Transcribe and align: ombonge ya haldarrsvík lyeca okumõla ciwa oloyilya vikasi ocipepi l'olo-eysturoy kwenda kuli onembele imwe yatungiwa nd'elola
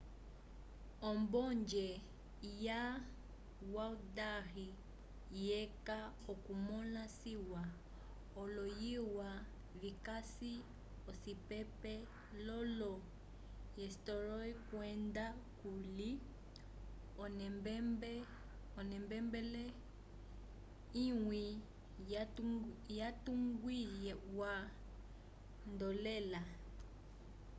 ombonge 1.09 1.87
ya 2.65 2.81
haldarrsvík 3.73 4.75
lyeca 5.39 5.97
okumõla 6.31 7.03
ciwa 7.19 7.63
oloyilya 8.41 9.29
vikasi 9.81 10.53
ocipepi 11.09 11.95
l'olo-eysturoy 12.45 14.49
kwenda 14.69 15.25
kuli 15.59 16.09
onembele 18.93 19.65
imwe 21.05 21.41
yatungiwa 22.97 24.51
nd'elola 25.71 26.41